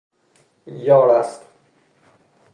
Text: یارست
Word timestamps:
یارست 0.77 1.39